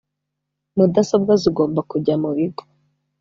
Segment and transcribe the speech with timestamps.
[0.75, 2.63] Mudasobwa zigomba kujya mu bigo